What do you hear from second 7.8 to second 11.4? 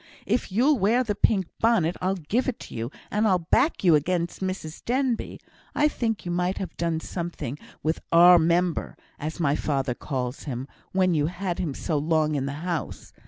with 'our member,' as my father calls him, when you